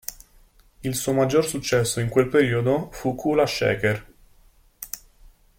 [0.81, 4.07] Il suo maggior successo, in quel periodo, fu Kula Shaker.